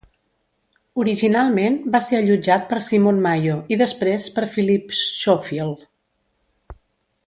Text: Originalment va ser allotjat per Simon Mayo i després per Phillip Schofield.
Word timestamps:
Originalment 1.03 1.77
va 1.97 2.01
ser 2.07 2.17
allotjat 2.21 2.65
per 2.73 2.81
Simon 2.87 3.21
Mayo 3.29 3.61
i 3.77 3.81
després 3.85 4.29
per 4.39 4.49
Phillip 4.57 4.99
Schofield. 5.05 5.89